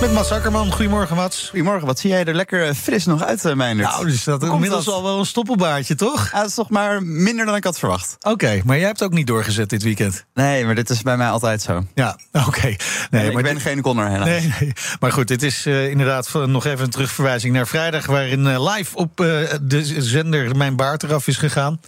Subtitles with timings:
[0.00, 0.72] Met Mats Akkerman.
[0.72, 1.48] Goedemorgen, Mats.
[1.48, 3.88] Goedemorgen, wat zie jij er lekker eh, fris nog uit, uh, Meijnerd?
[3.88, 4.94] Nou, dus dat inmiddels dat?
[4.94, 6.28] al wel een stoppelbaardje, toch?
[6.32, 8.16] Ja, dat is toch maar minder dan ik had verwacht.
[8.20, 10.24] Oké, maar jij hebt ook niet doorgezet dit weekend.
[10.34, 11.84] Nee, maar dit is bij mij altijd zo.
[11.94, 12.76] Ja, oké.
[13.10, 14.26] Nee, ik maar ben dit- geen Connor, helaas.
[14.28, 14.72] Nee, nee.
[15.00, 18.06] Maar goed, dit is eh, inderdaad nog even een terugverwijzing naar vrijdag...
[18.06, 19.26] waarin eh, live op eh,
[19.62, 21.80] de zender mijn baard eraf is gegaan.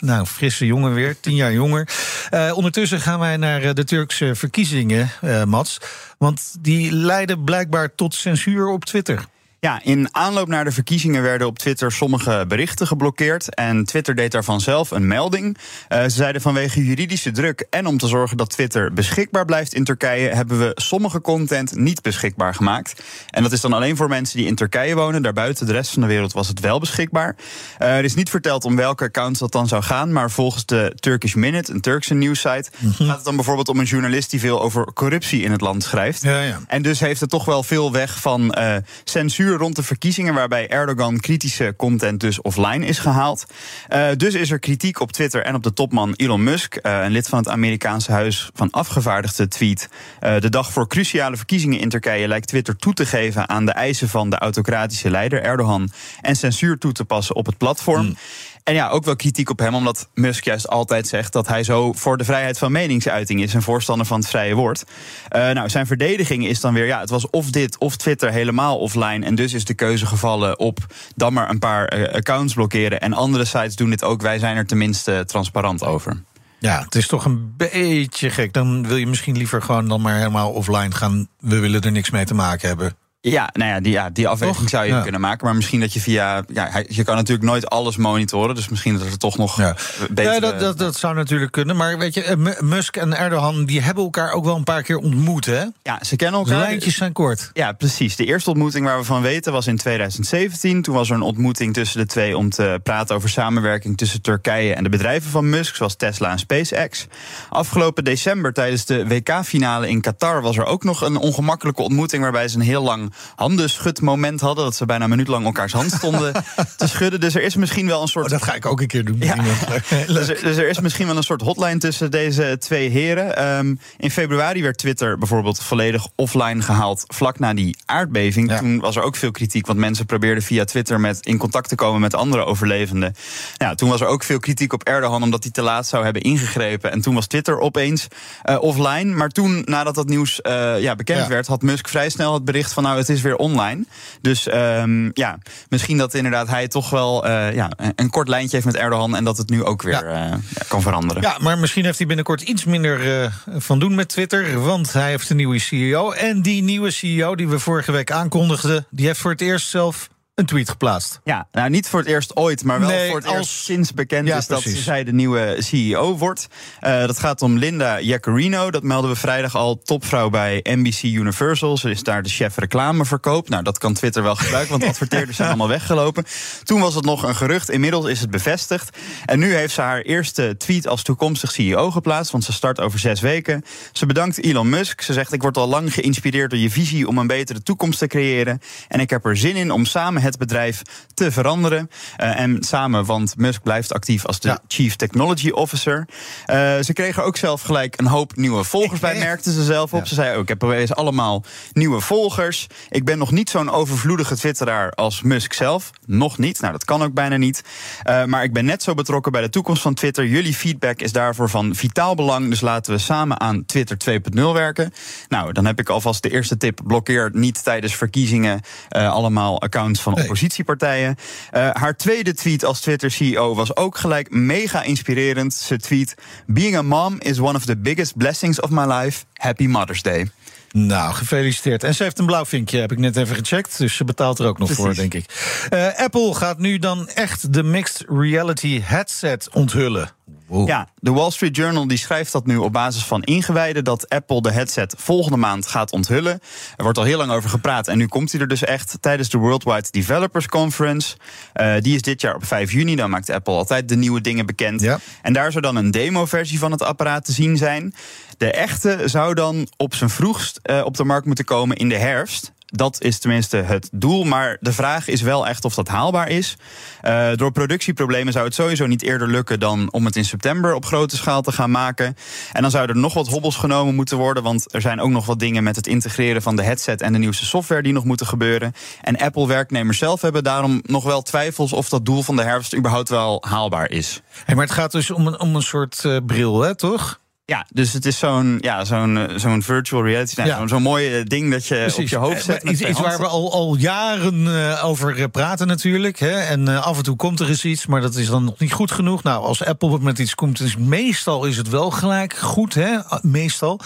[0.00, 1.88] Nou, frisse jongen weer, tien jaar jonger.
[2.30, 5.78] Eh, ondertussen gaan wij naar eh, de Turkse verkiezingen, eh, Mats.
[6.18, 9.24] Want die leiden blijkbaar tot censuur op Twitter.
[9.64, 13.54] Ja, in aanloop naar de verkiezingen werden op Twitter sommige berichten geblokkeerd.
[13.54, 15.56] En Twitter deed daarvan zelf een melding.
[15.88, 19.84] Eh, ze zeiden vanwege juridische druk en om te zorgen dat Twitter beschikbaar blijft in
[19.84, 23.02] Turkije, hebben we sommige content niet beschikbaar gemaakt.
[23.30, 25.22] En dat is dan alleen voor mensen die in Turkije wonen.
[25.22, 27.36] Daarbuiten, de rest van de wereld, was het wel beschikbaar.
[27.78, 30.12] Eh, er is niet verteld om welke accounts dat dan zou gaan.
[30.12, 34.30] Maar volgens de Turkish Minute, een Turkse nieuwssite, gaat het dan bijvoorbeeld om een journalist
[34.30, 36.22] die veel over corruptie in het land schrijft.
[36.22, 36.60] Ja, ja.
[36.66, 40.68] En dus heeft het toch wel veel weg van eh, censuur rond de verkiezingen, waarbij
[40.68, 43.44] Erdogan kritische content dus offline is gehaald.
[43.88, 47.10] Eh, dus is er kritiek op Twitter en op de topman Elon Musk, eh, een
[47.10, 49.88] lid van het Amerikaanse Huis van Afgevaardigden, tweet.
[50.20, 53.72] eh, de dag voor cruciale verkiezingen in Turkije lijkt Twitter toe te geven aan de
[53.72, 58.16] eisen van de autocratische leider Erdogan en censuur toe te passen op het platform.
[58.64, 61.92] En ja, ook wel kritiek op hem, omdat Musk juist altijd zegt dat hij zo
[61.92, 64.84] voor de vrijheid van meningsuiting is en voorstander van het vrije woord.
[65.28, 68.78] Eh, nou, zijn verdediging is dan weer, ja, het was of dit of Twitter helemaal
[68.78, 69.26] offline.
[69.26, 70.78] En dus is de keuze gevallen op
[71.16, 73.00] dan maar een paar eh, accounts blokkeren.
[73.00, 74.22] En andere sites doen dit ook.
[74.22, 76.22] Wij zijn er tenminste transparant over.
[76.58, 78.52] Ja, het is toch een beetje gek.
[78.52, 81.28] Dan wil je misschien liever gewoon dan maar helemaal offline gaan.
[81.38, 82.96] We willen er niks mee te maken hebben.
[83.24, 84.68] Ja, nou ja, die, ja, die afweging Toch?
[84.68, 85.00] zou je Ja.
[85.02, 85.46] kunnen maken.
[85.46, 86.42] Maar misschien dat je via.
[86.52, 88.54] Ja, je kan natuurlijk nooit alles monitoren.
[88.54, 89.76] Dus misschien dat er toch nog Ja,
[90.10, 90.32] beter.
[90.32, 91.76] ja dat, dat, dat zou natuurlijk kunnen.
[91.76, 94.96] Maar weet je, eh, Musk en Erdogan die hebben elkaar ook wel een paar keer
[94.96, 95.44] ontmoet.
[95.46, 95.64] Hè?
[95.82, 96.66] ja, ze kennen De elkaar.
[96.68, 97.50] lijntjes zijn kort.
[97.52, 98.16] Ja, precies.
[98.16, 100.82] De eerste ontmoeting waar we van weten was in 2017.
[100.82, 104.74] Toen was er een ontmoeting tussen de twee om te praten over samenwerking tussen Turkije
[104.74, 107.06] en de bedrijven van Musk, zoals Tesla en SpaceX.
[107.48, 112.48] Afgelopen december tijdens de WK-finale in Qatar was er ook nog een ongemakkelijke ontmoeting waarbij
[112.48, 114.64] ze een heel lang handenschudmoment hadden.
[114.64, 116.32] Dat ze bijna een minuut lang elkaars hand stonden
[116.76, 117.20] te schudden.
[117.20, 119.16] Dus er is misschien wel een soort Oh, dat ga ik ook een keer doen.
[119.18, 119.34] Ja.
[120.06, 123.36] dus er, dus er is misschien wel een soort hotline tussen deze twee heren.
[123.36, 128.50] Ehm, in februari werd Twitter bijvoorbeeld volledig offline gehaald vlak na die aardbeving.
[128.50, 128.58] Ja.
[128.58, 131.74] Toen was er ook veel kritiek, want mensen probeerden via Twitter met, in contact te
[131.74, 133.14] komen met andere overlevenden.
[133.56, 136.22] Nou, toen was er ook veel kritiek op Erdogan omdat hij te laat zou hebben
[136.22, 136.92] ingegrepen.
[136.92, 138.08] En toen was Twitter opeens
[138.42, 139.14] eh, offline.
[139.14, 141.28] Maar toen, nadat dat nieuws eh, ja, bekend Ja.
[141.28, 143.84] werd, had Musk vrij snel het bericht van nou, het is weer online.
[144.20, 148.66] Dus ehm, ja, misschien dat inderdaad hij toch wel eh, ja, een, kort lijntje heeft
[148.66, 150.30] met Erdogan en dat het nu ook weer Ja.
[150.30, 151.22] eh, kan veranderen.
[151.22, 154.60] Ja, maar misschien heeft hij binnenkort iets minder eh, van doen met Twitter.
[154.60, 156.10] Want hij heeft een nieuwe CEO.
[156.10, 158.86] En die nieuwe CEO die we vorige week aankondigden...
[158.90, 161.20] die heeft voor het eerst zelf een tweet geplaatst.
[161.24, 163.94] Ja, nou niet voor het eerst ooit, maar wel Nee, voor het als- eerst sinds
[163.94, 164.84] bekend Ja, is dat precies.
[164.84, 166.46] zij de nieuwe CEO wordt.
[166.80, 168.70] Eh, dat gaat om Linda Jaccarino.
[168.70, 169.78] Dat melden we vrijdag al.
[169.82, 171.76] Topvrouw bij NBC Universal.
[171.76, 173.48] Ze is daar de chef reclameverkoop.
[173.48, 176.24] Nou, dat kan Twitter wel gebruiken, want adverteerders zijn allemaal weggelopen.
[176.62, 177.70] Toen was het nog een gerucht.
[177.70, 178.96] Inmiddels is het bevestigd.
[179.24, 182.98] En nu heeft ze haar eerste tweet als toekomstig CEO geplaatst, want ze start over
[182.98, 183.62] zes weken.
[183.92, 185.00] Ze bedankt Elon Musk.
[185.00, 188.06] Ze zegt: Ik word al lang geïnspireerd door je visie om een betere toekomst te
[188.06, 188.60] creëren.
[188.88, 190.82] En ik heb er zin in om samen het bedrijf
[191.14, 191.90] te veranderen.
[192.16, 194.58] Eh, en samen, want Musk blijft actief als de Ja.
[194.68, 196.08] Chief Technology Officer.
[196.46, 200.00] Eh, ze kregen ook zelf gelijk een hoop nieuwe volgers bij, merkte ze zelf op.
[200.00, 200.06] Ja.
[200.06, 202.66] Ze zei ook: Ik heb bewezen allemaal nieuwe volgers.
[202.88, 205.90] Ik ben nog niet zo'n overvloedige twitteraar als Musk zelf.
[206.06, 206.60] Nog niet.
[206.60, 207.62] Nou, dat kan ook bijna niet.
[208.02, 210.26] Eh, maar ik ben net zo betrokken bij de toekomst van Twitter.
[210.26, 212.48] Jullie feedback is daarvoor van vitaal belang.
[212.48, 214.92] Dus laten we samen aan Twitter 2.0 werken.
[215.28, 216.80] Nou, dan heb ik alvast de eerste tip.
[216.84, 220.24] Blokkeer niet tijdens verkiezingen allemaal accounts van Nee.
[220.24, 221.16] oppositiepartijen.
[221.50, 225.54] Eh, haar tweede tweet als Twitter-CEO was ook gelijk mega inspirerend.
[225.54, 226.14] Ze tweet:
[226.46, 229.24] Being a mom is one of the biggest blessings of my life.
[229.34, 230.30] Happy Mother's Day.
[230.72, 231.84] Nou, gefeliciteerd.
[231.84, 233.78] En ze heeft een blauw vinkje, heb ik net even gecheckt.
[233.78, 234.84] Dus ze betaalt er ook nog Precies.
[234.84, 235.24] voor, denk ik.
[235.70, 240.10] Eh, Apple gaat nu dan echt de mixed reality headset onthullen.
[240.52, 244.42] Ja, de Wall Street Journal die schrijft dat nu op basis van ingewijden dat Apple
[244.42, 246.40] de headset volgende maand gaat onthullen.
[246.76, 249.28] Er wordt al heel lang over gepraat en nu komt hij er dus echt tijdens
[249.28, 251.16] de Worldwide Developers Conference.
[251.54, 252.96] Uh, die is dit jaar op 5 juni.
[252.96, 254.80] Dan maakt Apple altijd de nieuwe dingen bekend.
[254.80, 254.98] Ja.
[255.22, 257.94] En daar zou dan een demo-versie van het apparaat te zien zijn.
[258.36, 261.98] De echte zou dan op zijn vroegst uh, op de markt moeten komen in de
[261.98, 262.52] herfst.
[262.74, 264.24] Dat is tenminste het doel.
[264.24, 266.56] Maar de vraag is wel echt of dat haalbaar is.
[267.02, 270.84] Uh, door productieproblemen zou het sowieso niet eerder lukken dan om het in september op
[270.84, 272.16] grote schaal te gaan maken.
[272.52, 274.42] En dan zouden er nog wat hobbels genomen moeten worden.
[274.42, 277.18] Want er zijn ook nog wat dingen met het integreren van de headset en de
[277.18, 278.72] nieuwste software die nog moeten gebeuren.
[279.00, 283.08] En Apple-werknemers zelf hebben daarom nog wel twijfels of dat doel van de herfst überhaupt
[283.08, 284.20] wel haalbaar is.
[284.46, 287.20] Maar het gaat dus om een, om een soort uh, bril, hè, toch?
[287.52, 290.34] Ja, dus het is zo'n ja, zo'n zo'n virtual reality.
[290.36, 290.66] Nou, ja.
[290.66, 292.02] Zo'n mooi ding dat je Precies.
[292.02, 292.62] op je hoofd zet.
[292.62, 296.18] Iets, iets waar we al, al jaren uh, over praten natuurlijk.
[296.18, 296.40] Hè?
[296.40, 298.72] En uh, af en toe komt er eens iets, maar dat is dan nog niet
[298.72, 299.22] goed genoeg.
[299.22, 302.98] Nou, als Apple met iets komt, is meestal is het wel gelijk goed, hè?
[303.22, 303.80] meestal.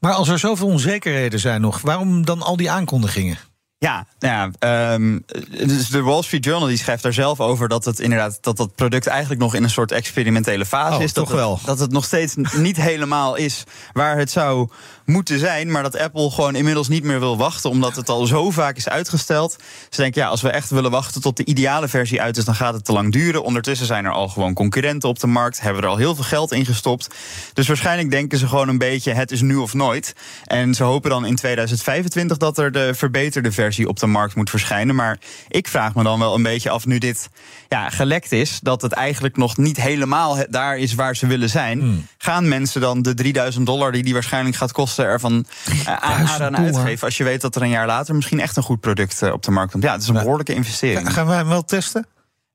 [0.00, 3.38] Maar als er zoveel onzekerheden zijn nog, waarom dan al die aankondigingen?
[3.82, 4.50] Ja, ja
[4.94, 5.24] um,
[5.66, 8.74] dus de Wall Street Journal die schrijft daar zelf over dat het inderdaad dat dat
[8.74, 11.12] product eigenlijk nog in een soort experimentele fase oh, is.
[11.12, 11.56] Toch dat wel.
[11.56, 14.68] Het, dat het nog steeds niet helemaal is waar het zou
[15.04, 18.50] moeten zijn, maar dat Apple gewoon inmiddels niet meer wil wachten, omdat het al zo
[18.50, 19.56] vaak is uitgesteld.
[19.90, 22.54] Ze denken, ja, als we echt willen wachten tot de ideale versie uit is, dan
[22.54, 23.44] gaat het te lang duren.
[23.44, 26.52] Ondertussen zijn er al gewoon concurrenten op de markt, hebben er al heel veel geld
[26.52, 27.08] in gestopt.
[27.52, 30.14] Dus waarschijnlijk denken ze gewoon een beetje, het is nu of nooit.
[30.44, 34.50] En ze hopen dan in 2025 dat er de verbeterde versie op de markt moet
[34.50, 34.94] verschijnen.
[34.94, 37.28] Maar ik vraag me dan wel een beetje af, nu dit
[37.68, 41.80] ja, gelekt is, dat het eigenlijk nog niet helemaal daar is waar ze willen zijn.
[41.80, 42.06] Hmm.
[42.18, 46.56] Gaan mensen dan de 3000 dollar die die waarschijnlijk gaat kosten ervan uh, aan, aan
[46.56, 47.06] uitgeven.
[47.06, 49.42] Als je weet dat er een jaar later misschien echt een goed product uh, op
[49.42, 49.82] de markt komt.
[49.82, 51.12] Ja, het is een behoorlijke investering.
[51.12, 52.06] Gaan wij hem wel testen?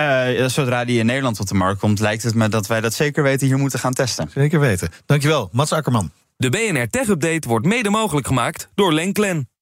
[0.00, 2.94] Uh, zodra die in Nederland op de markt komt, lijkt het me dat wij dat
[2.94, 4.30] zeker weten hier moeten gaan testen.
[4.34, 4.88] Zeker weten.
[5.06, 6.10] Dankjewel, Mats Akkerman.
[6.36, 9.48] De BNR Tech Update wordt mede mogelijk gemaakt door Lenklen.